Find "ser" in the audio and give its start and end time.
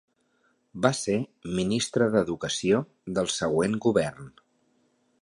0.99-1.17